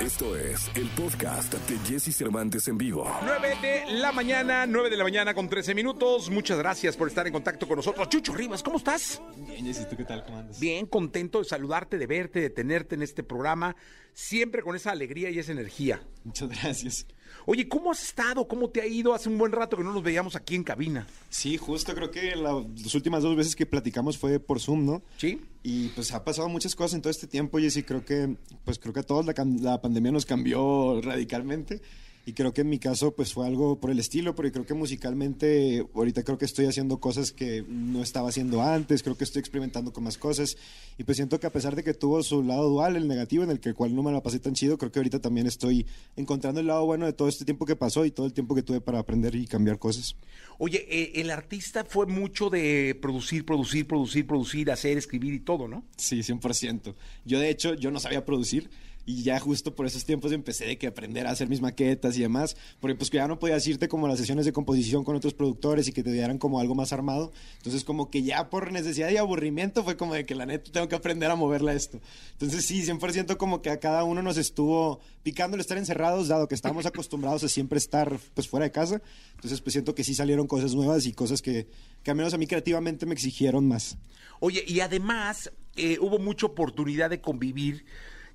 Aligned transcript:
Esto 0.00 0.34
es 0.34 0.70
el 0.76 0.88
podcast 0.88 1.52
de 1.52 1.78
Jesse 1.80 2.16
Cervantes 2.16 2.66
en 2.68 2.78
vivo. 2.78 3.06
9 3.22 3.56
de 3.60 3.92
la 3.98 4.12
mañana, 4.12 4.64
9 4.66 4.88
de 4.88 4.96
la 4.96 5.04
mañana 5.04 5.34
con 5.34 5.46
13 5.46 5.74
minutos. 5.74 6.30
Muchas 6.30 6.56
gracias 6.56 6.96
por 6.96 7.08
estar 7.08 7.26
en 7.26 7.34
contacto 7.34 7.68
con 7.68 7.76
nosotros. 7.76 8.08
Chucho 8.08 8.32
Rivas, 8.32 8.62
¿cómo 8.62 8.78
estás? 8.78 9.20
Bien, 9.36 9.66
Jessy, 9.66 9.84
¿tú 9.90 9.98
qué 9.98 10.04
tal? 10.06 10.24
¿Cómo 10.24 10.38
andas? 10.38 10.58
Bien, 10.58 10.86
contento 10.86 11.40
de 11.40 11.44
saludarte, 11.44 11.98
de 11.98 12.06
verte, 12.06 12.40
de 12.40 12.48
tenerte 12.48 12.94
en 12.94 13.02
este 13.02 13.22
programa, 13.22 13.76
siempre 14.14 14.62
con 14.62 14.74
esa 14.74 14.90
alegría 14.90 15.28
y 15.28 15.38
esa 15.38 15.52
energía. 15.52 16.00
Muchas 16.24 16.48
gracias. 16.48 17.06
Oye, 17.46 17.68
¿cómo 17.68 17.90
has 17.90 18.02
estado? 18.02 18.46
¿Cómo 18.46 18.68
te 18.70 18.80
ha 18.82 18.86
ido? 18.86 19.14
Hace 19.14 19.28
un 19.28 19.38
buen 19.38 19.52
rato 19.52 19.76
que 19.76 19.82
no 19.84 19.92
nos 19.92 20.02
veíamos 20.02 20.36
aquí 20.36 20.54
en 20.54 20.62
cabina. 20.64 21.06
Sí, 21.28 21.56
justo 21.56 21.94
creo 21.94 22.10
que 22.10 22.36
la- 22.36 22.64
las 22.82 22.94
últimas 22.94 23.22
dos 23.22 23.36
veces 23.36 23.56
que 23.56 23.66
platicamos 23.66 24.18
fue 24.18 24.38
por 24.40 24.60
Zoom, 24.60 24.84
¿no? 24.86 25.02
¿Sí? 25.16 25.40
Y 25.62 25.88
pues 25.88 26.12
ha 26.12 26.24
pasado 26.24 26.48
muchas 26.48 26.74
cosas 26.74 26.94
en 26.94 27.02
todo 27.02 27.10
este 27.10 27.26
tiempo, 27.26 27.58
Jessy. 27.58 27.82
Creo 27.82 28.04
que, 28.04 28.36
pues 28.64 28.78
creo 28.78 28.92
que 28.94 29.00
a 29.00 29.04
todos 29.04 29.26
la, 29.26 29.34
la 29.60 29.80
pandemia 29.80 30.12
nos 30.12 30.26
cambió 30.26 31.00
radicalmente. 31.02 31.80
Y 32.26 32.34
creo 32.34 32.52
que 32.52 32.60
en 32.60 32.68
mi 32.68 32.78
caso, 32.78 33.12
pues 33.12 33.32
fue 33.32 33.46
algo 33.46 33.80
por 33.80 33.90
el 33.90 33.98
estilo, 33.98 34.34
porque 34.34 34.52
creo 34.52 34.66
que 34.66 34.74
musicalmente, 34.74 35.86
ahorita 35.94 36.22
creo 36.22 36.36
que 36.36 36.44
estoy 36.44 36.66
haciendo 36.66 37.00
cosas 37.00 37.32
que 37.32 37.64
no 37.66 38.02
estaba 38.02 38.28
haciendo 38.28 38.62
antes, 38.62 39.02
creo 39.02 39.16
que 39.16 39.24
estoy 39.24 39.40
experimentando 39.40 39.92
con 39.92 40.04
más 40.04 40.18
cosas. 40.18 40.56
Y 40.98 41.04
pues 41.04 41.16
siento 41.16 41.40
que 41.40 41.46
a 41.46 41.50
pesar 41.50 41.74
de 41.74 41.82
que 41.82 41.94
tuvo 41.94 42.22
su 42.22 42.42
lado 42.42 42.68
dual, 42.68 42.96
el 42.96 43.08
negativo, 43.08 43.42
en 43.42 43.50
el 43.50 43.58
que 43.58 43.72
cual 43.72 43.94
no 43.94 44.02
me 44.02 44.12
la 44.12 44.22
pasé 44.22 44.38
tan 44.38 44.54
chido, 44.54 44.76
creo 44.76 44.92
que 44.92 44.98
ahorita 44.98 45.20
también 45.20 45.46
estoy 45.46 45.86
encontrando 46.16 46.60
el 46.60 46.66
lado 46.66 46.84
bueno 46.84 47.06
de 47.06 47.14
todo 47.14 47.28
este 47.28 47.44
tiempo 47.44 47.64
que 47.64 47.74
pasó 47.74 48.04
y 48.04 48.10
todo 48.10 48.26
el 48.26 48.34
tiempo 48.34 48.54
que 48.54 48.62
tuve 48.62 48.80
para 48.80 48.98
aprender 48.98 49.34
y 49.34 49.46
cambiar 49.46 49.78
cosas. 49.78 50.14
Oye, 50.58 50.86
eh, 50.90 51.12
el 51.20 51.30
artista 51.30 51.84
fue 51.84 52.06
mucho 52.06 52.50
de 52.50 52.98
producir, 53.00 53.46
producir, 53.46 53.86
producir, 53.86 54.26
producir, 54.26 54.70
hacer, 54.70 54.98
escribir 54.98 55.32
y 55.32 55.40
todo, 55.40 55.68
¿no? 55.68 55.84
Sí, 55.96 56.20
100%. 56.20 56.94
Yo, 57.24 57.40
de 57.40 57.48
hecho, 57.48 57.74
yo 57.74 57.90
no 57.90 57.98
sabía 57.98 58.24
producir 58.26 58.68
y 59.10 59.22
ya 59.22 59.40
justo 59.40 59.74
por 59.74 59.86
esos 59.86 60.04
tiempos 60.04 60.30
empecé 60.32 60.66
de 60.66 60.78
que 60.78 60.86
aprender 60.86 61.26
a 61.26 61.30
hacer 61.30 61.48
mis 61.48 61.60
maquetas 61.60 62.16
y 62.16 62.20
demás, 62.20 62.56
porque 62.78 62.94
pues 62.94 63.10
que 63.10 63.16
ya 63.16 63.26
no 63.26 63.38
podías 63.38 63.66
irte 63.66 63.88
como 63.88 64.06
a 64.06 64.08
las 64.08 64.18
sesiones 64.18 64.44
de 64.46 64.52
composición 64.52 65.02
con 65.02 65.16
otros 65.16 65.34
productores 65.34 65.88
y 65.88 65.92
que 65.92 66.02
te 66.02 66.12
dieran 66.12 66.38
como 66.38 66.60
algo 66.60 66.74
más 66.74 66.92
armado. 66.92 67.32
Entonces 67.56 67.84
como 67.84 68.10
que 68.10 68.22
ya 68.22 68.50
por 68.50 68.70
necesidad 68.70 69.10
y 69.10 69.16
aburrimiento 69.16 69.82
fue 69.82 69.96
como 69.96 70.14
de 70.14 70.24
que 70.24 70.34
la 70.34 70.46
neta 70.46 70.70
tengo 70.70 70.88
que 70.88 70.94
aprender 70.94 71.30
a 71.30 71.34
moverla 71.34 71.72
esto. 71.72 72.00
Entonces 72.32 72.64
sí, 72.64 72.82
100% 72.82 73.36
como 73.36 73.62
que 73.62 73.70
a 73.70 73.80
cada 73.80 74.04
uno 74.04 74.22
nos 74.22 74.36
estuvo 74.36 75.00
picando 75.22 75.56
el 75.56 75.60
estar 75.60 75.76
encerrados, 75.76 76.28
dado 76.28 76.46
que 76.46 76.54
estábamos 76.54 76.86
acostumbrados 76.86 77.42
a 77.42 77.48
siempre 77.48 77.78
estar 77.78 78.16
pues 78.34 78.48
fuera 78.48 78.64
de 78.64 78.70
casa. 78.70 79.02
Entonces 79.34 79.60
pues 79.60 79.72
siento 79.72 79.94
que 79.94 80.04
sí 80.04 80.14
salieron 80.14 80.46
cosas 80.46 80.74
nuevas 80.74 81.06
y 81.06 81.12
cosas 81.12 81.42
que, 81.42 81.66
que 82.02 82.10
al 82.10 82.16
menos 82.16 82.32
a 82.32 82.38
mí 82.38 82.46
creativamente 82.46 83.06
me 83.06 83.14
exigieron 83.14 83.66
más. 83.66 83.98
Oye, 84.38 84.64
y 84.66 84.80
además 84.80 85.50
eh, 85.76 85.98
hubo 86.00 86.18
mucha 86.18 86.46
oportunidad 86.46 87.10
de 87.10 87.20
convivir, 87.20 87.84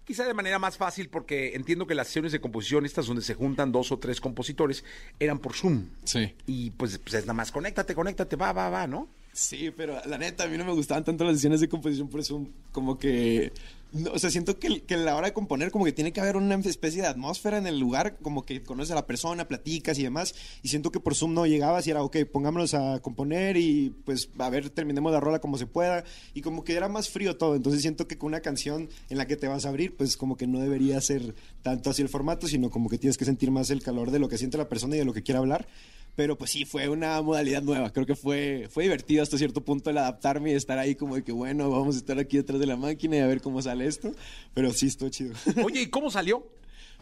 quizá 0.06 0.26
de 0.26 0.34
manera 0.34 0.60
más 0.60 0.78
fácil, 0.78 1.10
porque 1.10 1.56
entiendo 1.56 1.88
que 1.88 1.96
las 1.96 2.08
sesiones 2.08 2.32
de 2.32 2.40
composición, 2.40 2.86
estas 2.86 3.08
donde 3.08 3.22
se 3.22 3.34
juntan 3.34 3.72
dos 3.72 3.92
o 3.92 4.00
tres 4.00 4.22
compositores, 4.22 4.84
eran 5.20 5.40
por 5.40 5.54
Zoom. 5.54 5.88
Sí. 6.06 6.34
Y 6.46 6.70
pues, 6.72 6.98
pues 7.00 7.16
es 7.16 7.24
nada 7.24 7.34
más, 7.34 7.52
conéctate, 7.52 7.96
conéctate, 7.96 8.36
va, 8.36 8.54
va, 8.54 8.70
va, 8.70 8.88
¿no? 8.88 9.10
Sí, 9.34 9.74
pero 9.76 10.00
la 10.06 10.18
neta, 10.18 10.46
a 10.46 10.48
mí 10.48 10.58
no 10.58 10.64
me 10.64 10.72
gustaban 10.72 11.04
tanto 11.04 11.26
las 11.26 11.34
sesiones 11.36 11.60
de 11.60 11.68
composición 11.68 12.08
por 12.08 12.22
eso, 12.22 12.48
como 12.72 12.98
que... 12.98 13.52
no, 13.96 14.12
o 14.12 14.20
sea, 14.20 14.30
siento 14.30 14.60
que, 14.60 14.84
a 14.94 14.98
la 14.98 15.16
hora 15.16 15.28
de 15.28 15.34
componer 15.34 15.72
como 15.72 15.86
que 15.86 15.94
tiene 15.94 16.12
que 16.12 16.20
haber 16.20 16.36
una 16.36 16.56
especie 16.56 17.02
de 17.02 17.08
atmósfera 17.08 17.58
en 17.58 17.66
el 17.66 17.80
lugar, 17.80 18.18
como 18.22 18.44
que 18.44 18.62
conoces 18.62 18.92
a 18.92 18.96
la 18.96 19.08
persona, 19.08 19.48
platicas 19.48 19.98
y 19.98 20.04
demás, 20.04 20.36
y 20.62 20.68
siento 20.68 20.92
que 20.92 21.00
por 21.00 21.16
Zoom 21.16 21.34
no 21.34 21.46
llegabas 21.46 21.88
y 21.88 21.92
era, 21.92 22.04
ok, 22.04 22.18
pongámonos 22.30 22.74
a 22.74 23.00
componer 23.00 23.56
y 23.56 23.96
pues 24.04 24.30
a 24.38 24.50
ver, 24.50 24.70
terminemos 24.70 25.14
la 25.14 25.22
rola 25.22 25.40
como 25.40 25.58
se 25.58 25.66
pueda, 25.66 26.04
y 26.34 26.42
como 26.42 26.66
que 26.66 26.76
era 26.76 26.90
más 26.90 27.10
frío 27.10 27.38
todo, 27.38 27.56
entonces 27.56 27.82
siento 27.82 28.06
que 28.06 28.18
con 28.18 28.28
una 28.28 28.42
canción 28.42 28.90
en 29.10 29.18
la 29.18 29.28
que 29.28 29.38
te 29.38 29.48
vas 29.48 29.66
a 29.66 29.70
abrir, 29.70 29.96
pues 29.96 30.18
como 30.18 30.36
que 30.36 30.46
no 30.46 30.60
debería 30.60 31.00
ser 31.00 31.34
tanto 31.64 31.90
así 31.90 32.02
el 32.02 32.10
formato, 32.10 32.48
sino 32.48 32.70
como 32.70 32.90
que 32.90 32.98
tienes 32.98 33.18
que 33.18 33.24
sentir 33.24 33.50
más 33.50 33.70
el 33.70 33.82
calor 33.82 34.12
de 34.12 34.20
lo 34.20 34.28
que 34.28 34.38
siente 34.38 34.58
la 34.58 34.68
persona 34.68 34.96
y 34.96 35.00
de 35.00 35.06
lo 35.06 35.14
que 35.14 35.24
quiere 35.24 35.40
hablar. 35.40 35.68
Pero 36.16 36.38
pues 36.38 36.52
sí, 36.52 36.64
fue 36.66 36.88
una 36.88 37.22
modalidad 37.22 37.62
nueva. 37.62 37.92
Creo 37.92 38.06
que 38.06 38.16
fue, 38.16 38.68
fue 38.72 38.84
divertido 38.84 39.22
hasta 39.22 39.38
cierto 39.38 39.62
punto 39.62 39.90
el 39.90 39.98
adaptarme 39.98 40.52
y 40.52 40.56
estar 40.56 40.78
ahí 40.80 40.96
como 40.96 41.16
de 41.16 41.24
que, 41.24 41.34
bueno, 41.34 41.70
vamos 41.70 41.96
a 41.96 41.98
estar 42.00 42.18
aquí 42.20 42.38
detrás 42.38 42.60
de 42.60 42.68
la 42.68 42.78
máquina 42.78 43.18
y 43.18 43.20
a 43.20 43.28
ver 43.28 43.42
cómo 43.42 43.62
sale 43.62 43.86
esto. 43.86 44.14
Pero 44.54 44.72
sí, 44.72 44.88
estuvo 44.88 45.10
chido. 45.10 45.34
Oye, 45.64 45.82
¿y 45.82 45.88
cómo 45.88 46.10
salió? 46.10 46.48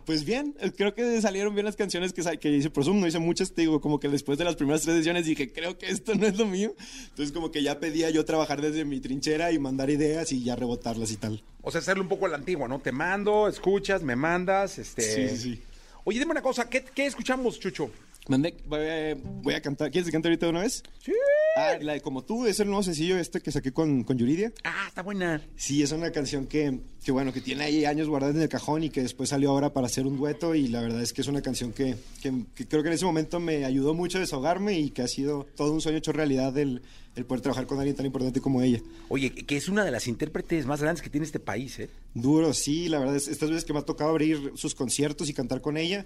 Pues 0.05 0.25
bien, 0.25 0.55
eh, 0.59 0.71
creo 0.75 0.93
que 0.93 1.21
salieron 1.21 1.53
bien 1.53 1.65
las 1.65 1.75
canciones 1.75 2.11
que, 2.11 2.23
que 2.37 2.49
hice 2.49 2.69
por 2.69 2.83
Zoom. 2.83 2.99
No 2.99 3.07
hice 3.07 3.19
muchas, 3.19 3.53
te 3.53 3.61
digo, 3.61 3.79
como 3.79 3.99
que 3.99 4.09
después 4.09 4.37
de 4.37 4.45
las 4.45 4.55
primeras 4.55 4.81
tres 4.81 4.97
sesiones 4.97 5.25
dije, 5.25 5.51
creo 5.53 5.77
que 5.77 5.87
esto 5.89 6.15
no 6.15 6.25
es 6.25 6.37
lo 6.37 6.45
mío. 6.45 6.75
Entonces 7.09 7.31
como 7.31 7.51
que 7.51 7.63
ya 7.63 7.79
pedía 7.79 8.09
yo 8.09 8.25
trabajar 8.25 8.61
desde 8.61 8.83
mi 8.83 8.99
trinchera 8.99 9.51
y 9.51 9.59
mandar 9.59 9.89
ideas 9.89 10.31
y 10.31 10.43
ya 10.43 10.55
rebotarlas 10.55 11.11
y 11.11 11.17
tal. 11.17 11.43
O 11.61 11.71
sea, 11.71 11.79
hacerle 11.79 12.01
un 12.01 12.09
poco 12.09 12.25
a 12.25 12.29
la 12.29 12.37
antigua, 12.37 12.67
¿no? 12.67 12.79
Te 12.79 12.91
mando, 12.91 13.47
escuchas, 13.47 14.01
me 14.01 14.15
mandas, 14.15 14.79
este... 14.79 15.01
Sí, 15.01 15.29
sí, 15.29 15.37
sí. 15.37 15.61
Oye, 16.03 16.19
dime 16.19 16.31
una 16.31 16.41
cosa, 16.41 16.69
¿qué, 16.69 16.83
qué 16.83 17.05
escuchamos, 17.05 17.57
Chucho? 17.59 17.89
Mandé, 18.29 18.55
voy, 18.65 19.53
a- 19.53 19.61
cantar. 19.61 19.91
¿Quieres 19.91 20.05
que 20.07 20.11
cante 20.13 20.29
ahorita 20.29 20.45
de 20.45 20.49
una 20.51 20.61
vez? 20.61 20.81
Sí. 21.03 21.11
Ah, 21.57 21.73
la 21.81 21.93
de 21.93 22.01
Como 22.01 22.23
tú, 22.23 22.47
es 22.47 22.59
el 22.61 22.67
nuevo 22.67 22.81
sencillo 22.81 23.17
este 23.17 23.41
que 23.41 23.51
saqué 23.51 23.71
con, 23.73 24.03
con 24.03 24.17
Yuridia. 24.17 24.51
Ah, 24.63 24.85
está 24.87 25.01
buena. 25.03 25.41
Sí, 25.57 25.83
es 25.83 25.91
una 25.91 26.09
canción 26.11 26.47
que, 26.47 26.79
que, 27.03 27.11
bueno, 27.11 27.33
que 27.33 27.41
tiene 27.41 27.65
ahí 27.65 27.85
años 27.85 28.07
guardada 28.07 28.33
en 28.33 28.41
el 28.41 28.49
cajón 28.49 28.83
y 28.83 28.89
que 28.89 29.01
después 29.01 29.29
salió 29.29 29.51
ahora 29.51 29.73
para 29.73 29.87
hacer 29.87 30.07
un 30.07 30.17
dueto 30.17 30.55
y 30.55 30.67
la 30.69 30.81
verdad 30.81 31.01
es 31.01 31.11
que 31.13 31.21
es 31.21 31.27
una 31.27 31.41
canción 31.41 31.73
que, 31.73 31.95
que- 32.21 32.45
que 32.55 32.65
creo 32.67 32.81
que 32.81 32.87
en 32.89 32.95
ese 32.95 33.05
momento 33.05 33.39
me 33.41 33.65
ayudó 33.65 33.93
mucho 33.93 34.17
a 34.17 34.21
desahogarme 34.21 34.79
y 34.79 34.89
que 34.91 35.01
ha 35.01 35.07
sido 35.07 35.45
todo 35.55 35.73
un 35.73 35.81
sueño 35.81 35.97
hecho 35.97 36.11
realidad 36.13 36.57
el, 36.57 36.81
el 37.15 37.25
poder 37.25 37.41
trabajar 37.41 37.67
con 37.67 37.77
alguien 37.77 37.95
tan 37.95 38.05
importante 38.05 38.39
como 38.41 38.61
ella. 38.61 38.79
Oye, 39.09 39.31
que 39.31 39.57
es 39.57 39.67
una 39.69 39.83
de 39.85 39.91
las 39.91 40.07
intérpretes 40.07 40.65
más 40.65 40.81
grandes 40.81 41.01
que 41.03 41.09
tiene 41.09 41.25
este 41.25 41.39
país, 41.39 41.77
¿eh? 41.79 41.89
Duro, 42.15 42.53
sí, 42.53 42.89
la 42.89 42.99
verdad 42.99 43.15
es 43.15 43.27
estas 43.27 43.49
veces 43.49 43.65
que 43.65 43.73
me 43.73 43.79
ha 43.79 43.83
tocado 43.83 44.09
abrir 44.11 44.53
sus 44.55 44.73
conciertos 44.75 45.29
y 45.29 45.33
cantar 45.33 45.61
con 45.61 45.77
ella. 45.77 46.05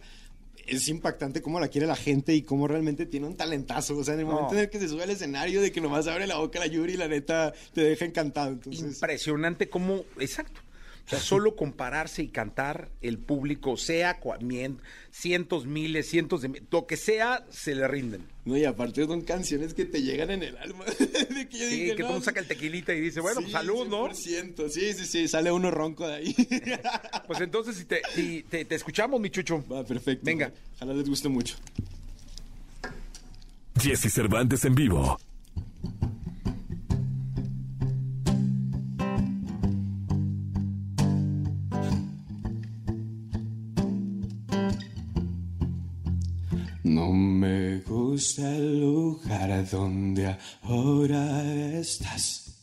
Es 0.67 0.87
impactante 0.89 1.41
cómo 1.41 1.59
la 1.59 1.69
quiere 1.69 1.87
la 1.87 1.95
gente 1.95 2.35
y 2.35 2.41
cómo 2.43 2.67
realmente 2.67 3.05
tiene 3.05 3.25
un 3.25 3.35
talentazo. 3.35 3.97
O 3.97 4.03
sea, 4.03 4.13
en 4.15 4.19
el 4.21 4.25
No. 4.27 4.33
momento 4.33 4.53
en 4.53 4.59
el 4.61 4.69
que 4.69 4.79
se 4.79 4.89
sube 4.89 5.03
al 5.03 5.09
escenario, 5.09 5.61
de 5.61 5.71
que 5.71 5.79
nomás 5.81 6.07
abre 6.07 6.27
la 6.27 6.37
boca 6.37 6.59
la 6.59 6.67
Yuri, 6.67 6.97
la 6.97 7.07
neta 7.07 7.53
te 7.73 7.81
deja 7.81 8.05
encantado. 8.05 8.49
Entonces, 8.51 8.83
Impresionante 8.83 9.69
cómo, 9.69 10.03
exacto. 10.19 10.59
O 11.07 11.09
sea, 11.09 11.19
solo 11.19 11.55
compararse 11.55 12.21
y 12.21 12.27
cantar, 12.27 12.89
el 13.01 13.17
público, 13.17 13.77
sea 13.77 14.19
cientos, 15.09 15.65
miles, 15.65 16.09
cientos 16.09 16.41
de 16.41 16.61
lo 16.69 16.85
que 16.85 16.97
sea, 16.97 17.45
se 17.49 17.75
le 17.75 17.87
rinden. 17.87 18.25
No, 18.43 18.57
y 18.57 18.65
aparte 18.65 19.05
son 19.05 19.21
canciones 19.21 19.73
que 19.73 19.85
te 19.85 20.01
llegan 20.01 20.31
en 20.31 20.43
el 20.43 20.57
alma. 20.57 20.83
de 21.29 21.47
que 21.47 21.57
yo 21.57 21.69
Sí, 21.69 21.79
dije, 21.83 21.95
que 21.95 22.03
no, 22.03 22.09
todo 22.09 22.21
saca 22.21 22.41
el 22.41 22.47
tequilita 22.47 22.93
y 22.93 22.99
dice, 22.99 23.21
bueno, 23.21 23.39
sí, 23.39 23.45
pues 23.45 23.53
salud, 23.53 23.87
¿no? 23.87 24.09
100%. 24.09 24.67
Sí, 24.67 24.93
sí, 24.93 25.05
sí, 25.05 25.27
sale 25.29 25.49
uno 25.49 25.71
ronco 25.71 26.05
de 26.05 26.15
ahí. 26.15 26.35
Pues 27.25 27.39
entonces, 27.39 27.77
si 27.77 27.85
te, 27.85 28.01
si 28.13 28.43
te, 28.43 28.65
te 28.65 28.75
escuchamos, 28.75 29.21
mi 29.21 29.29
chucho. 29.29 29.63
Va, 29.71 29.85
perfecto. 29.85 30.25
Venga. 30.25 30.51
Ojalá 30.75 30.93
les 30.93 31.07
guste 31.07 31.29
mucho. 31.29 31.55
Jesse 33.79 34.11
Cervantes 34.11 34.65
en 34.65 34.75
vivo. 34.75 35.17
Lugar 49.47 49.69
donde 49.69 50.35
ahora 50.63 51.43
estás. 51.79 52.53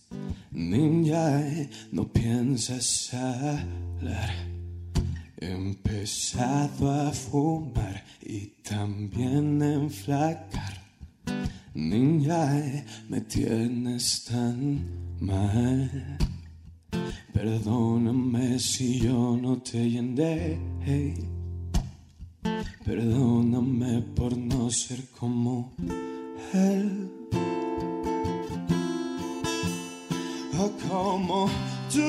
Niña, 0.52 1.40
eh, 1.40 1.70
no 1.92 2.06
piensas 2.12 3.12
hablar. 3.14 4.30
He 5.40 5.50
empezado 5.50 6.90
a 6.90 7.10
fumar 7.10 8.04
y 8.22 8.46
también 8.62 9.62
a 9.62 9.72
enflacar. 9.74 10.74
Niña, 11.74 12.58
eh, 12.58 12.84
me 13.08 13.20
tienes 13.22 14.24
tan 14.24 14.84
mal. 15.20 16.18
Perdóname 17.32 18.58
si 18.58 19.00
yo 19.00 19.36
no 19.40 19.58
te 19.58 19.90
llené. 19.90 20.58
Perdóname 22.84 24.02
por 24.14 24.36
no 24.36 24.70
ser 24.70 25.08
como 25.18 25.72
él. 26.52 27.10
O 30.58 30.70
como 30.88 31.48
tú. 31.92 32.04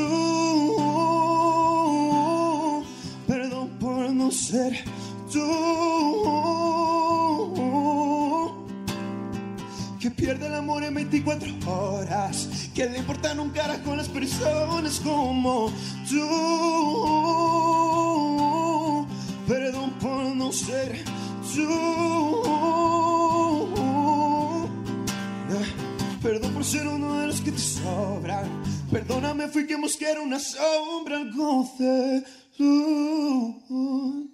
Perdón 3.28 3.70
por 3.80 4.12
no 4.12 4.32
ser 4.32 4.84
tú. 5.32 5.42
Que 10.00 10.12
pierde 10.12 10.48
el 10.48 10.56
amor 10.56 10.84
en 10.84 10.94
24 10.94 11.52
horas. 11.68 12.50
Que 12.74 12.90
le 12.90 13.00
importan 13.00 13.40
un 13.40 13.50
carajo 13.50 13.94
a 13.94 13.96
las 13.96 14.10
personas 14.10 15.00
como 15.00 15.72
tú. 16.10 16.26
Perdón 19.48 19.92
por 20.00 20.36
no 20.36 20.52
ser 20.52 21.04
tú. 21.54 21.94
Ser 26.66 26.88
uno 26.88 27.22
de 27.22 27.28
los 27.28 27.42
que 27.42 27.52
te 27.52 27.60
sobran. 27.60 28.50
Perdóname, 28.92 29.48
fui 29.50 29.68
que 29.68 29.76
busqué 29.76 30.08
una 30.22 30.40
sombra, 30.40 31.18
algo 31.18 31.70
de 31.78 32.24
luz. 32.58 34.32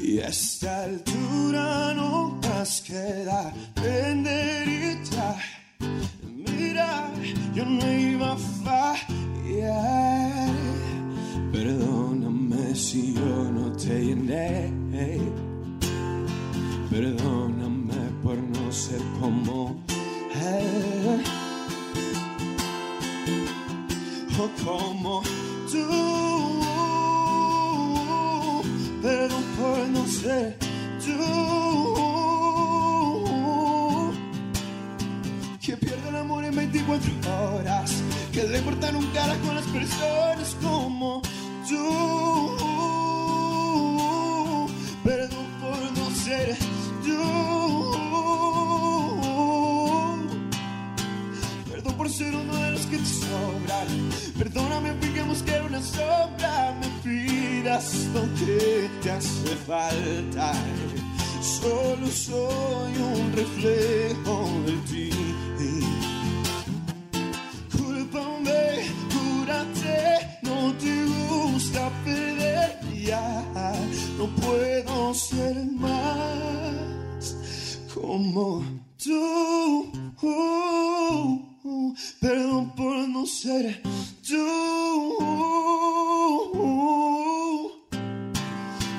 Y 0.00 0.18
a 0.20 0.28
esta 0.28 0.84
altura 0.84 1.94
no 1.94 2.38
más 2.42 2.82
queda 2.82 3.54
venderita. 3.82 5.36
Mira, 6.58 7.10
yo 7.54 7.64
no 7.64 7.90
iba 7.90 8.32
a 8.32 8.36
fallar. 8.36 10.23
Perdóname 16.94 18.10
por 18.22 18.36
no 18.36 18.72
ser 18.72 19.00
como 19.20 19.76
él. 20.32 21.22
O 24.38 24.48
como 24.64 25.22
tú. 25.70 25.86
Perdón 29.02 29.44
por 29.58 29.88
no 29.88 30.06
ser 30.06 30.56
tú. 31.04 31.18
Que 35.60 35.76
pierde 35.76 36.08
el 36.08 36.16
amor 36.16 36.44
en 36.44 36.54
24 36.54 37.12
horas. 37.54 37.92
Que 38.32 38.44
le 38.44 38.62
cortan 38.62 38.96
un 38.96 39.06
cara 39.06 39.36
con 39.44 39.54
las 39.56 39.66
personas 39.66 40.56
como 40.62 41.22
tú. 41.68 42.63
Uno 52.20 52.54
de 52.54 52.70
los 52.70 52.86
que 52.86 52.98
te 52.98 53.06
sobran. 53.06 53.88
Perdóname, 54.38 54.94
fijemos 55.00 55.42
que 55.42 55.60
una 55.60 55.82
sombra. 55.82 56.72
Me 56.80 56.88
pidas 57.02 57.92
que 58.38 58.88
te 59.02 59.10
hace 59.10 59.56
falta. 59.66 60.52
Solo 61.42 62.06
soy 62.06 62.92
un 62.98 63.32
reflejo 63.32 64.48
de 64.64 64.72
ti. 64.88 65.10
Cúlpame, 67.76 68.86
cúrate, 69.12 70.38
no 70.42 70.72
te 70.74 71.04
gusta 71.04 71.90
perder 72.04 72.78
ya. 72.94 73.44
No 74.18 74.26
puedo 74.36 75.14
ser 75.14 75.66
más 75.72 77.36
como 77.92 78.62
tú. 79.02 79.90
Perdón 82.24 82.74
por 82.74 83.06
no 83.06 83.26
ser 83.26 83.82
tú. 84.26 84.46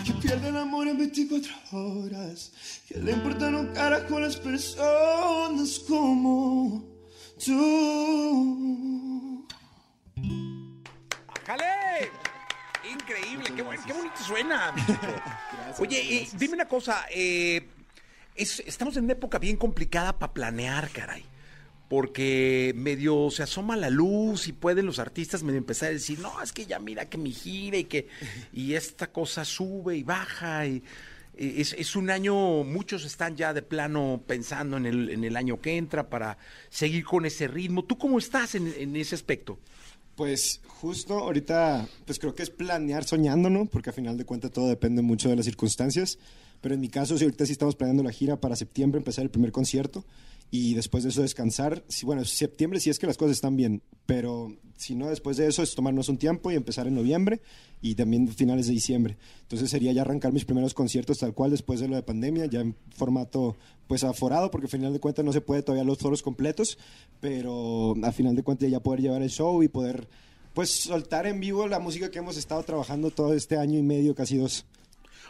Que 0.06 0.14
pierde 0.22 0.50
el 0.50 0.58
amor 0.58 0.88
en 0.88 1.00
24 1.00 1.52
horas. 1.72 2.52
Que 2.88 3.00
le 3.00 3.14
importan 3.14 3.56
un 3.56 3.74
cara 3.74 4.06
con 4.06 4.22
las 4.22 4.38
personas 4.38 5.80
como 5.88 6.86
tú. 7.44 9.48
¡Jale! 11.48 12.12
Increíble, 12.94 13.46
qué, 13.56 13.66
qué 13.88 13.94
bonito 13.94 14.24
suena. 14.24 14.72
Oye, 15.80 16.18
eh, 16.22 16.30
dime 16.38 16.54
una 16.54 16.68
cosa, 16.68 17.08
eh, 17.10 17.68
es- 18.36 18.62
estamos 18.68 18.96
en 18.98 19.06
una 19.06 19.14
época 19.14 19.40
bien 19.40 19.58
complicada 19.58 20.20
para 20.20 20.32
planear, 20.32 20.90
caray. 20.92 21.26
Porque 21.90 22.74
medio 22.76 23.30
se 23.30 23.44
asoma 23.44 23.76
la 23.76 23.90
luz 23.90 24.48
y 24.48 24.54
pueden 24.54 24.88
los 24.88 25.00
artistas 25.00 25.44
medio 25.44 25.60
empezar 25.60 25.90
a 25.90 25.94
decir, 25.94 26.20
no, 26.20 26.42
es 26.42 26.52
que 26.52 26.66
ya 26.66 26.80
mira 26.80 27.08
que 27.08 27.18
mi 27.18 27.32
gira 27.32 27.78
y 27.78 27.84
que 27.86 28.08
y 28.54 28.74
esta 28.74 29.12
cosa 29.12 29.46
sube 29.46 29.96
y 29.96 30.04
baja. 30.04 30.66
Y, 30.66 30.84
eh, 31.38 31.56
es, 31.58 31.74
es 31.74 31.96
un 31.96 32.10
año, 32.10 32.64
muchos 32.64 33.06
están 33.06 33.36
ya 33.36 33.54
de 33.54 33.62
plano 33.62 34.24
pensando 34.26 34.78
en 34.78 34.86
el, 34.86 35.10
en 35.10 35.24
el 35.24 35.38
año 35.38 35.62
que 35.62 35.78
entra 35.78 36.10
para 36.10 36.38
seguir 36.70 37.04
con 37.06 37.26
ese 37.26 37.48
ritmo. 37.48 37.84
¿Tú 37.84 37.98
cómo 37.98 38.18
estás 38.18 38.56
en, 38.56 38.74
en 38.78 38.96
ese 38.96 39.16
aspecto? 39.16 39.60
Pues 40.16 40.62
justo 40.66 41.20
ahorita, 41.20 41.88
pues 42.06 42.20
creo 42.20 42.34
que 42.34 42.44
es 42.44 42.50
planear 42.50 43.04
soñando, 43.04 43.50
¿no? 43.50 43.66
Porque 43.66 43.90
a 43.90 43.94
final 43.94 44.18
de 44.18 44.26
cuentas 44.26 44.52
todo 44.52 44.70
depende 44.70 45.02
mucho 45.02 45.30
de 45.30 45.36
las 45.36 45.46
circunstancias. 45.46 46.18
Pero 46.62 46.74
en 46.74 46.82
mi 46.82 46.90
caso, 46.90 47.18
sí, 47.18 47.26
ahorita 47.26 47.46
sí 47.46 47.52
estamos 47.52 47.76
planeando 47.76 48.02
la 48.02 48.12
gira 48.12 48.38
para 48.38 48.56
septiembre, 48.56 48.98
empezar 48.98 49.24
el 49.24 49.30
primer 49.30 49.52
concierto 49.52 50.06
y 50.52 50.74
después 50.74 51.04
de 51.04 51.10
eso 51.10 51.22
descansar. 51.22 51.84
Bueno, 52.04 52.24
septiembre 52.26 52.80
sí 52.80 52.90
es 52.90 53.00
que 53.00 53.08
las 53.08 53.18
cosas 53.18 53.34
están 53.34 53.56
bien, 53.56 53.82
pero 54.06 54.56
si 54.78 54.96
no, 54.96 55.10
después 55.10 55.38
de 55.38 55.48
eso 55.48 55.64
es 55.64 55.76
tomarnos 55.76 56.10
un 56.10 56.18
tiempo 56.18 56.52
y 56.52 56.56
empezar 56.56 56.88
en 56.88 56.96
noviembre 56.96 57.42
y 57.82 57.96
también 57.96 58.28
finales 58.28 58.68
de 58.68 58.74
diciembre. 58.74 59.18
Entonces 59.42 59.70
sería 59.70 59.92
ya 59.92 60.02
arrancar 60.02 60.34
mis 60.34 60.46
primeros 60.46 60.74
conciertos 60.74 61.20
tal 61.20 61.34
cual 61.34 61.52
después 61.52 61.80
de 61.80 61.88
lo 61.88 61.96
de 61.96 62.04
pandemia, 62.04 62.46
ya 62.46 62.62
en 62.62 62.76
formato 62.96 63.56
pues 63.88 64.04
aforado, 64.04 64.52
porque 64.52 64.66
al 64.66 64.72
final 64.72 64.94
de 64.94 65.00
cuentas 65.00 65.24
no 65.24 65.34
se 65.34 65.42
puede 65.42 65.62
todavía 65.62 65.84
los 65.84 65.98
foros 65.98 66.24
completos, 66.24 66.78
pero 67.22 67.96
a 68.04 68.12
final 68.12 68.36
de 68.36 68.44
cuentas 68.44 68.70
ya 68.70 68.80
poder 68.80 69.02
llevar 69.02 69.22
el 69.22 69.30
show 69.30 69.62
y 69.64 69.68
poder 69.68 70.08
pues 70.54 70.70
soltar 70.72 71.28
en 71.28 71.40
vivo 71.40 71.68
la 71.68 71.80
música 71.80 72.10
que 72.10 72.20
hemos 72.20 72.38
estado 72.38 72.64
trabajando 72.64 73.12
todo 73.12 73.34
este 73.34 73.58
año 73.58 73.78
y 73.78 73.84
medio, 73.84 74.16
casi 74.16 74.38
dos. 74.38 74.66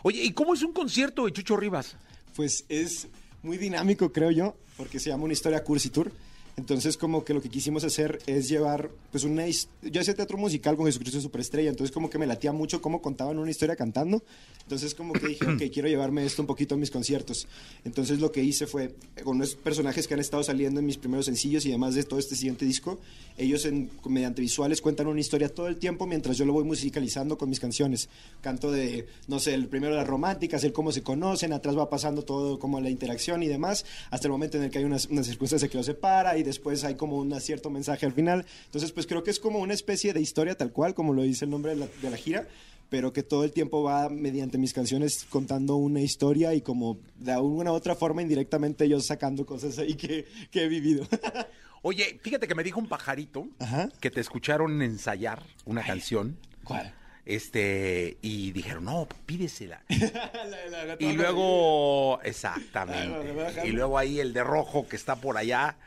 Oye, 0.04 0.24
¿y 0.24 0.32
cómo 0.32 0.54
es 0.54 0.62
un 0.62 0.72
concierto 0.72 1.26
de 1.26 1.34
Chucho 1.34 1.58
Rivas? 1.58 1.98
Pues 2.36 2.64
es 2.70 3.08
muy 3.45 3.57
dinámico, 3.57 4.12
creo 4.12 4.31
yo, 4.31 4.56
porque 4.75 5.00
se 5.00 5.09
llama 5.09 5.24
una 5.24 5.33
historia 5.33 5.63
Cursi 5.63 5.89
Tour. 5.92 6.12
Entonces, 6.57 6.96
como 6.96 7.25
que 7.25 7.34
lo 7.34 7.42
que 7.42 7.50
quisimos 7.50 7.84
hacer 7.84 8.19
es 8.28 8.48
llevar, 8.48 8.90
pues, 9.12 9.24
una... 9.25 9.46
Yo 9.48 10.02
hacía 10.02 10.13
teatro 10.13 10.38
musical 10.38 10.78
con 10.78 10.86
Jesucristo 10.86 11.19
Superestrella, 11.19 11.69
entonces 11.69 11.94
como 11.94 12.10
que 12.10 12.18
me 12.18 12.25
latía 12.25 12.54
mucho 12.54 12.81
cómo 12.81 13.02
contaban 13.02 13.38
una 13.40 13.52
historia 13.52 13.75
cantando. 13.75 14.24
Entonces, 14.63 14.96
como 14.96 15.13
que 15.13 15.28
dije, 15.28 15.46
ok, 15.46 15.62
quiero 15.74 15.90
llevarme 15.90 16.25
esto 16.25 16.42
un 16.42 16.48
poquito 16.48 16.75
a 16.75 16.78
mis 16.78 16.92
conciertos. 16.92 17.48
Entonces, 17.84 18.19
lo 18.19 18.31
que 18.31 18.42
hice 18.42 18.68
fue, 18.68 18.96
con 19.24 19.38
los 19.38 19.56
personajes 19.56 20.07
que 20.07 20.13
han 20.13 20.22
estado 20.22 20.44
saliendo 20.44 20.80
en 20.80 20.86
mis 20.86 20.98
primeros 20.98 21.25
sencillos 21.25 21.66
y 21.66 21.69
además 21.69 21.94
de 21.94 22.04
todo 22.04 22.19
este 22.19 22.36
siguiente 22.36 22.66
disco, 22.66 23.00
ellos 23.38 23.66
en, 23.66 23.90
mediante 24.06 24.42
visuales 24.42 24.81
cuentan 24.81 25.07
una 25.07 25.19
historia 25.19 25.50
todo 25.50 25.68
el 25.68 25.75
tiempo 25.75 26.07
mientras 26.07 26.38
yo 26.38 26.46
lo 26.46 26.54
voy 26.54 26.63
musicalizando 26.63 27.38
con 27.38 27.50
mis 27.50 27.60
canciones. 27.60 28.07
Canto 28.40 28.72
de, 28.72 29.07
no 29.28 29.40
sé, 29.40 29.54
el 29.54 29.68
primero 29.68 29.94
las 29.94 30.07
románticas, 30.07 30.63
el 30.63 30.72
cómo 30.72 30.94
se 30.94 31.04
conocen, 31.04 31.52
atrás 31.52 31.78
va 31.78 31.90
pasando 31.90 32.24
todo 32.24 32.60
como 32.60 32.80
la 32.80 32.90
interacción 32.90 33.44
y 33.44 33.48
demás, 33.48 33.86
hasta 34.10 34.28
el 34.28 34.31
momento 34.31 34.57
en 34.57 34.63
el 34.63 34.69
que 34.69 34.78
hay 34.78 34.86
una, 34.86 34.98
una 35.10 35.24
circunstancia 35.24 35.68
que 35.68 35.78
los 35.78 35.86
separa 35.86 36.38
y 36.38 36.44
después 36.45 36.83
hay 36.83 36.95
como 36.95 37.18
un 37.18 37.37
cierto 37.42 37.69
mensaje 37.69 38.06
al 38.06 38.14
final. 38.14 38.45
Entonces, 38.66 38.92
pues 38.92 39.06
creo 39.07 39.23
que 39.23 39.31
es 39.31 39.40
como 39.40 39.59
una 39.59 39.73
especie 39.73 40.14
de 40.14 40.21
historia 40.21 40.56
tal 40.56 40.71
cual, 40.71 40.94
como 40.94 41.14
lo 41.14 41.23
dice 41.23 41.45
el 41.45 41.52
nombre 41.52 41.71
de 41.73 41.78
la, 41.81 41.87
de 42.02 42.09
la 42.09 42.18
gira, 42.18 42.47
pero 42.90 43.11
que 43.11 43.23
todo 43.23 43.44
el 43.44 43.52
tiempo 43.52 43.83
va 43.83 44.09
mediante 44.09 44.57
mis 44.57 44.71
canciones 44.71 45.25
contando 45.30 45.75
una 45.75 46.02
historia 46.02 46.54
y 46.54 46.61
como 46.61 46.99
de 47.19 47.31
alguna 47.33 47.71
u 47.71 47.75
otra 47.75 47.95
forma 47.95 48.21
indirectamente 48.21 48.87
yo 48.87 48.99
sacando 49.02 49.45
cosas 49.45 49.78
ahí 49.80 49.95
que, 49.95 50.25
que 50.52 50.64
he 50.64 50.68
vivido. 50.68 51.07
Oye, 51.81 52.19
fíjate 52.21 52.47
que 52.47 52.56
me 52.56 52.64
dijo 52.64 52.80
un 52.80 52.87
pajarito 52.87 53.47
Ajá. 53.59 53.90
que 53.99 54.09
te 54.09 54.21
escucharon 54.21 54.81
ensayar 54.81 55.44
una 55.66 55.83
canción. 55.83 56.37
¿Cuál? 56.64 56.94
Este, 57.26 58.18
y 58.22 58.52
dijeron, 58.52 58.86
no, 58.86 59.08
pídesela. 59.26 59.84
La- 59.90 60.86
la 60.86 60.96
Y 61.00 61.14
luego, 61.14 62.22
exactamente. 62.22 63.68
Y 63.68 63.72
luego 63.72 63.98
ahí 63.98 64.20
el 64.20 64.32
de 64.34 64.44
rojo 64.44 64.88
que 64.88 64.96
está 64.96 65.16
por 65.16 65.38
allá 65.38 65.78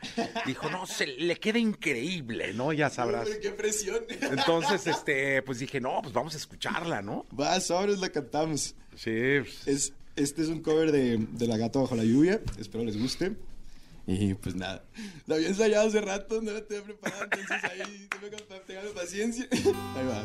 dijo, 0.45 0.69
no, 0.69 0.85
se 0.85 1.07
le 1.07 1.37
queda 1.37 1.57
increíble, 1.59 2.53
¿no? 2.53 2.73
Ya 2.73 2.89
sabrás. 2.89 3.27
Uy, 3.29 3.35
¡Qué 3.41 3.51
presión! 3.51 3.99
Entonces, 4.21 4.85
este, 4.87 5.41
pues 5.43 5.59
dije, 5.59 5.79
no, 5.79 6.01
pues 6.01 6.13
vamos 6.13 6.33
a 6.33 6.37
escucharla, 6.37 7.01
¿no? 7.01 7.25
Va, 7.39 7.59
sobres 7.61 7.99
la 7.99 8.09
cantamos. 8.09 8.75
Sí. 8.95 9.39
pues, 9.41 9.67
Es, 9.67 9.93
este 10.17 10.41
es 10.41 10.49
un 10.49 10.61
cover 10.61 10.91
de, 10.91 11.17
de 11.17 11.47
La 11.47 11.55
Gata 11.57 11.79
Bajo 11.79 11.95
la 11.95 12.03
Lluvia. 12.03 12.41
Espero 12.59 12.83
les 12.83 12.99
guste. 12.99 13.31
Y 14.07 14.33
pues 14.33 14.55
nada. 14.55 14.83
Lo 15.27 15.35
había 15.35 15.49
ensayado 15.49 15.87
hace 15.87 16.01
rato, 16.01 16.41
no 16.41 16.51
la 16.51 16.65
tenía 16.65 16.83
preparada, 16.83 17.25
entonces 17.25 17.63
ahí 17.63 18.07
tengo 18.19 18.35
que 18.35 18.89
paciencia. 18.93 19.47
Ahí 19.51 20.05
va. 20.07 20.23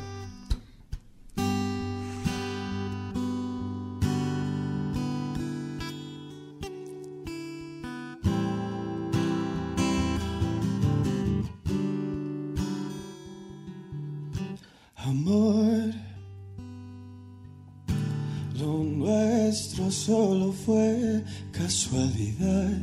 Amor, 15.17 15.95
lo 18.59 18.83
nuestro 18.83 19.89
solo 19.89 20.53
fue 20.53 21.23
casualidad. 21.53 22.81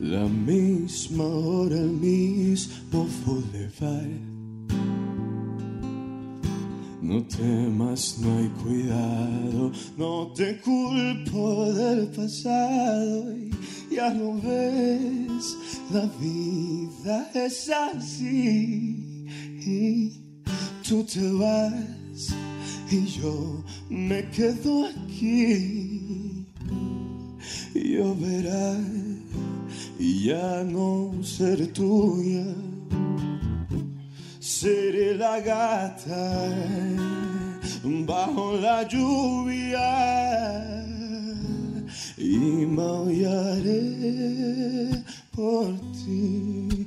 La 0.00 0.24
misma 0.26 1.22
hora, 1.22 1.76
el 1.76 1.92
mismo. 1.92 3.06
No 7.00 7.22
temas, 7.22 8.18
no 8.18 8.38
hay 8.38 8.48
cuidado, 8.64 9.70
no 9.96 10.32
te 10.34 10.60
culpo 10.60 11.72
del 11.72 12.08
pasado. 12.08 13.32
y 13.38 13.94
Ya 13.94 14.12
lo 14.12 14.40
ves, 14.40 15.56
la 15.92 16.10
vida 16.20 17.30
es 17.32 17.70
así. 17.70 18.95
Tú 20.88 21.04
te 21.04 21.30
vas 21.32 22.34
y 22.90 23.06
yo 23.06 23.64
me 23.88 24.28
quedo 24.30 24.86
aquí. 24.86 26.46
Lloverá 27.74 28.76
y 29.98 30.24
ya 30.24 30.64
no 30.64 31.12
seré 31.22 31.66
tuya 31.66 32.46
seré 34.46 35.16
la 35.16 35.40
gata 35.40 36.48
bajo 38.06 38.56
la 38.56 38.88
lluvia 38.88 40.95
y 42.26 42.66
maullaré 42.66 43.84
por 45.30 45.68
ti. 45.92 46.86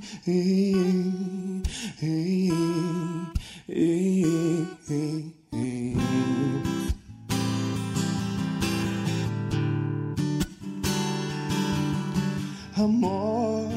Amor 12.76 13.68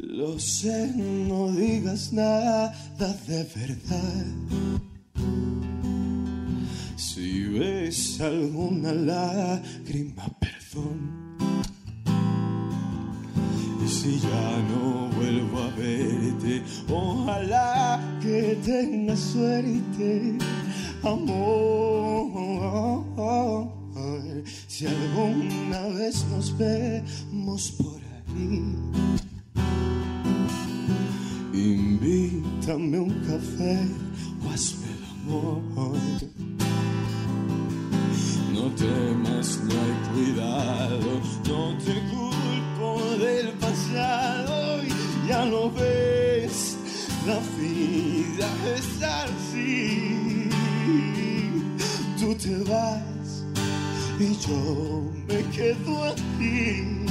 lo 0.00 0.38
sé, 0.38 0.92
no 0.96 1.52
digas 1.52 2.12
nada 2.12 2.74
de 2.98 3.44
verdad. 3.54 4.85
Ves 7.58 8.20
alguna 8.20 8.92
lágrima, 8.92 10.26
perdón. 10.38 10.98
Y 13.82 13.88
si 13.88 14.18
ya 14.20 14.62
no 14.68 15.08
vuelvo 15.16 15.60
a 15.60 15.70
verte, 15.70 16.62
ojalá 16.90 17.98
que 18.20 18.58
tengas 18.62 19.20
suerte, 19.20 20.36
amor. 21.02 22.26
Si 24.68 24.86
alguna 24.86 25.88
vez 25.96 26.26
nos 26.30 26.54
vemos 26.58 27.70
por 27.78 28.02
ahí. 28.36 28.76
Invítame 31.54 32.98
un 32.98 33.14
café 33.20 33.78
o 34.44 34.50
hazme 34.50 34.88
el 34.92 35.04
amor. 35.30 36.45
La 47.26 47.40
vida 47.58 48.48
es 48.76 49.02
así. 49.02 50.48
Tú 52.18 52.34
te 52.34 52.56
vas 52.70 53.44
y 54.18 54.36
yo 54.46 55.10
me 55.28 55.42
quedo 55.54 56.04
aquí. 56.04 57.04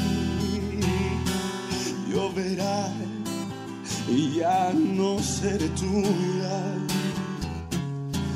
Lloverá 2.10 2.89
y 4.07 4.38
ya 4.38 4.72
no 4.74 5.19
seré 5.19 5.67
tuya, 5.69 6.57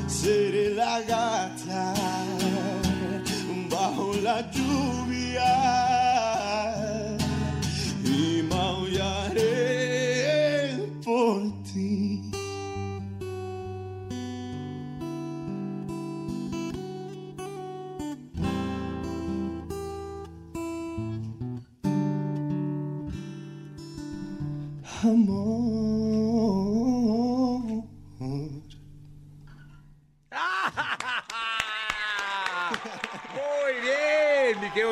seré 0.06 0.74
la 0.74 1.00
gata 1.00 1.94
bajo 3.70 4.12
la 4.22 4.50
lluvia 4.50 5.79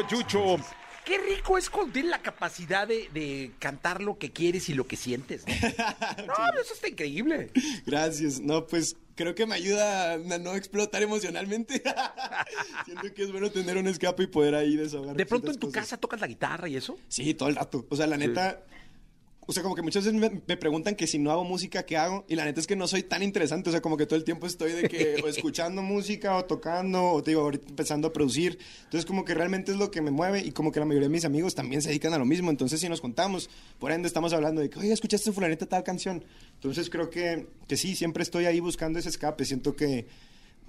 Chucho. 0.08 0.56
Qué 1.04 1.18
rico 1.18 1.56
es 1.56 1.70
tienes 1.92 2.10
la 2.10 2.20
capacidad 2.20 2.86
de, 2.86 3.08
de 3.14 3.52
cantar 3.58 4.02
lo 4.02 4.18
que 4.18 4.30
quieres 4.30 4.68
y 4.68 4.74
lo 4.74 4.86
que 4.86 4.96
sientes. 4.96 5.44
No, 5.46 6.26
no 6.26 6.60
eso 6.60 6.74
está 6.74 6.88
increíble. 6.88 7.50
Gracias. 7.86 8.40
No, 8.40 8.66
pues 8.66 8.96
creo 9.14 9.34
que 9.34 9.46
me 9.46 9.54
ayuda 9.54 10.14
a 10.14 10.18
no 10.18 10.54
explotar 10.54 11.02
emocionalmente. 11.02 11.82
Siento 12.84 13.14
que 13.14 13.22
es 13.22 13.32
bueno 13.32 13.50
tener 13.50 13.76
un 13.76 13.86
escape 13.86 14.24
y 14.24 14.26
poder 14.26 14.54
ahí 14.54 14.76
desahogar. 14.76 15.16
De 15.16 15.26
pronto 15.26 15.50
en 15.50 15.58
tu 15.58 15.68
cosas. 15.68 15.82
casa 15.82 15.96
tocas 15.96 16.20
la 16.20 16.26
guitarra 16.26 16.68
y 16.68 16.76
eso. 16.76 16.98
Sí, 17.08 17.34
todo 17.34 17.48
el 17.48 17.56
rato. 17.56 17.86
O 17.88 17.96
sea, 17.96 18.06
la 18.06 18.16
neta. 18.16 18.62
O 19.50 19.52
sea, 19.54 19.62
como 19.62 19.74
que 19.74 19.80
muchas 19.80 20.04
veces 20.04 20.20
me, 20.20 20.42
me 20.46 20.56
preguntan 20.58 20.94
que 20.94 21.06
si 21.06 21.18
no 21.18 21.30
hago 21.30 21.42
música, 21.42 21.86
¿qué 21.86 21.96
hago? 21.96 22.26
Y 22.28 22.34
la 22.34 22.44
neta 22.44 22.60
es 22.60 22.66
que 22.66 22.76
no 22.76 22.86
soy 22.86 23.02
tan 23.02 23.22
interesante. 23.22 23.70
O 23.70 23.72
sea, 23.72 23.80
como 23.80 23.96
que 23.96 24.04
todo 24.04 24.18
el 24.18 24.24
tiempo 24.24 24.46
estoy 24.46 24.72
de 24.72 24.90
que 24.90 25.22
o 25.24 25.26
escuchando 25.28 25.80
música 25.80 26.36
o 26.36 26.44
tocando 26.44 27.02
o 27.12 27.22
te 27.22 27.30
digo, 27.30 27.40
ahorita 27.40 27.66
empezando 27.66 28.08
a 28.08 28.12
producir. 28.12 28.58
Entonces, 28.84 29.06
como 29.06 29.24
que 29.24 29.32
realmente 29.32 29.72
es 29.72 29.78
lo 29.78 29.90
que 29.90 30.02
me 30.02 30.10
mueve 30.10 30.40
y 30.40 30.52
como 30.52 30.70
que 30.70 30.80
la 30.80 30.84
mayoría 30.84 31.08
de 31.08 31.12
mis 31.14 31.24
amigos 31.24 31.54
también 31.54 31.80
se 31.80 31.88
dedican 31.88 32.12
a 32.12 32.18
lo 32.18 32.26
mismo. 32.26 32.50
Entonces, 32.50 32.78
si 32.78 32.90
nos 32.90 33.00
contamos, 33.00 33.48
por 33.78 33.90
ende 33.90 34.06
estamos 34.06 34.34
hablando 34.34 34.60
de 34.60 34.68
que, 34.68 34.80
oye, 34.80 34.92
¿escuchaste 34.92 35.32
fulanita 35.32 35.64
tal 35.64 35.82
canción? 35.82 36.22
Entonces, 36.56 36.90
creo 36.90 37.08
que, 37.08 37.46
que 37.66 37.78
sí, 37.78 37.96
siempre 37.96 38.24
estoy 38.24 38.44
ahí 38.44 38.60
buscando 38.60 38.98
ese 38.98 39.08
escape. 39.08 39.46
Siento 39.46 39.74
que 39.74 40.04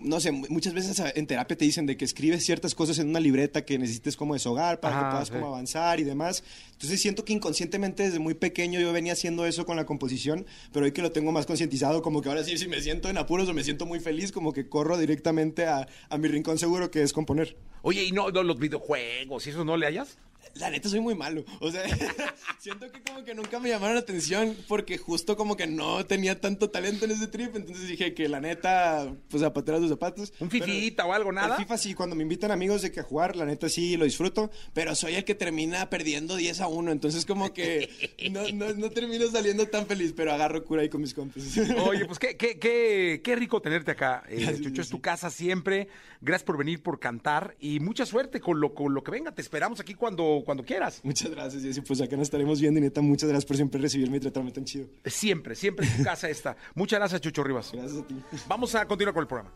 no 0.01 0.19
sé, 0.19 0.31
mu- 0.31 0.45
muchas 0.49 0.73
veces 0.73 1.01
en 1.15 1.27
terapia 1.27 1.57
te 1.57 1.65
dicen 1.65 1.85
de 1.85 1.97
que 1.97 2.05
escribes 2.05 2.45
ciertas 2.45 2.73
cosas 2.75 2.99
en 2.99 3.09
una 3.09 3.19
libreta 3.19 3.65
que 3.65 3.77
necesites 3.77 4.15
como 4.15 4.33
deshogar 4.33 4.79
para 4.79 4.95
Ajá, 4.95 5.05
que 5.05 5.11
puedas 5.11 5.27
sí. 5.27 5.33
como 5.33 5.47
avanzar 5.47 5.99
y 5.99 6.03
demás. 6.03 6.43
Entonces 6.73 7.01
siento 7.01 7.25
que 7.25 7.33
inconscientemente 7.33 8.03
desde 8.03 8.19
muy 8.19 8.33
pequeño 8.33 8.79
yo 8.79 8.91
venía 8.93 9.13
haciendo 9.13 9.45
eso 9.45 9.65
con 9.65 9.75
la 9.77 9.85
composición, 9.85 10.45
pero 10.71 10.85
hoy 10.85 10.91
que 10.91 11.01
lo 11.01 11.11
tengo 11.11 11.31
más 11.31 11.45
concientizado, 11.45 12.01
como 12.01 12.21
que 12.21 12.29
ahora 12.29 12.43
sí, 12.43 12.57
si 12.57 12.67
me 12.67 12.81
siento 12.81 13.09
en 13.09 13.17
apuros 13.17 13.49
o 13.49 13.53
me 13.53 13.63
siento 13.63 13.85
muy 13.85 13.99
feliz, 13.99 14.31
como 14.31 14.53
que 14.53 14.67
corro 14.69 14.97
directamente 14.97 15.65
a, 15.65 15.87
a 16.09 16.17
mi 16.17 16.27
rincón 16.27 16.57
seguro 16.57 16.89
que 16.91 17.01
es 17.03 17.13
componer. 17.13 17.55
Oye, 17.81 18.03
¿y 18.03 18.11
no, 18.11 18.29
no 18.31 18.43
los 18.43 18.59
videojuegos 18.59 19.47
y 19.47 19.49
eso 19.51 19.63
no 19.65 19.77
le 19.77 19.85
hayas? 19.87 20.17
La 20.55 20.69
neta 20.69 20.89
soy 20.89 21.00
muy 21.00 21.15
malo. 21.15 21.46
O 21.62 21.72
sea, 21.72 21.84
siento 22.60 22.91
que 22.91 23.01
como 23.01 23.24
que 23.24 23.34
nunca 23.34 23.60
me 23.60 23.69
llamaron 23.69 23.96
la 23.96 24.01
atención 24.01 24.55
porque 24.67 24.98
justo 24.98 25.38
como 25.38 25.55
que 25.55 25.67
no 25.67 26.05
tenía 26.05 26.39
tanto 26.41 26.69
talento 26.69 27.05
en 27.05 27.12
ese 27.12 27.27
trip. 27.27 27.55
Entonces 27.55 27.88
dije 27.88 28.13
que 28.13 28.27
la 28.27 28.39
neta, 28.39 29.13
pues 29.29 29.41
zapatera 29.41 29.77
sus 29.77 29.89
zapatos. 29.89 30.34
¿Un 30.39 30.50
fifita 30.50 31.05
o 31.05 31.13
algo, 31.13 31.31
nada? 31.31 31.55
El 31.55 31.62
FIFA 31.63 31.77
sí, 31.77 31.93
cuando 31.93 32.15
me 32.15 32.24
invitan 32.24 32.51
amigos 32.51 32.81
de 32.81 32.91
que 32.91 33.00
a 33.00 33.03
jugar, 33.03 33.36
la 33.36 33.46
neta 33.46 33.69
sí 33.69 33.96
lo 33.96 34.05
disfruto. 34.05 34.50
Pero 34.74 34.96
soy 34.96 35.15
el 35.15 35.24
que 35.24 35.36
termina 35.36 35.89
perdiendo 35.89 36.36
10 36.36 36.62
a 36.62 36.67
1. 36.67 36.91
Entonces 36.91 37.25
como 37.25 37.53
que 37.53 37.89
no, 38.31 38.50
no, 38.51 38.74
no 38.74 38.89
termino 38.89 39.29
saliendo 39.29 39.67
tan 39.67 39.86
feliz, 39.86 40.13
pero 40.15 40.34
agarro 40.34 40.63
cura 40.65 40.81
ahí 40.81 40.89
con 40.89 41.01
mis 41.01 41.13
compas. 41.13 41.43
Oye, 41.88 42.05
pues 42.05 42.19
qué, 42.19 42.36
qué, 42.36 42.60
qué, 42.60 43.22
qué 43.24 43.36
rico 43.36 43.62
tenerte 43.62 43.91
acá, 43.91 44.24
eh, 44.27 44.60
Chucho. 44.62 44.81
Es 44.81 44.88
sí. 44.88 44.91
tu 44.91 45.01
casa 45.01 45.29
siempre. 45.29 45.88
Gracias 46.22 46.46
por 46.46 46.58
venir, 46.58 46.84
por 46.84 47.00
cantar 47.00 47.55
y 47.60 47.79
mucha 47.79 48.05
suerte 48.05 48.41
con 48.41 48.60
lo, 48.60 48.74
con 48.74 48.93
lo 48.93 49.03
que 49.03 49.12
venga. 49.12 49.31
Te 49.31 49.41
esperamos 49.41 49.79
aquí 49.79 49.93
cuando, 49.93 50.28
cuando 50.45 50.63
quieras. 50.63 51.01
Muchas 51.03 51.31
gracias, 51.31 51.63
Jessy. 51.63 51.81
Pues 51.81 52.01
acá 52.01 52.15
nos 52.15 52.24
estaremos 52.24 52.59
viendo 52.59 52.79
y 52.79 52.83
neta, 52.83 53.01
muchas 53.01 53.29
gracias 53.29 53.45
por 53.45 53.55
siempre 53.55 53.79
recibirme 53.81 54.17
y 54.17 54.19
tratarme 54.19 54.51
tan 54.51 54.65
chido. 54.65 54.88
Siempre, 55.05 55.55
siempre 55.55 55.88
en 55.88 55.98
tu 55.98 56.03
casa 56.03 56.29
esta. 56.29 56.55
Muchas 56.75 57.00
gracias, 57.00 57.21
Chucho 57.21 57.43
Rivas. 57.43 57.71
Gracias 57.74 58.01
a 58.01 58.07
ti. 58.07 58.15
Vamos 58.48 58.75
a 58.75 58.86
continuar 58.86 59.13
con 59.13 59.21
el 59.21 59.27
programa. 59.27 59.51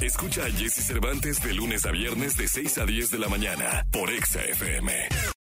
Escucha 0.00 0.44
a 0.44 0.50
Jesse 0.50 0.84
Cervantes 0.84 1.42
de 1.42 1.54
lunes 1.54 1.86
a 1.86 1.90
viernes 1.90 2.36
de 2.36 2.46
6 2.48 2.78
a 2.78 2.84
10 2.84 3.10
de 3.12 3.18
la 3.18 3.28
mañana 3.28 3.86
por 3.90 4.10
Exa 4.10 4.44
FM. 4.44 5.36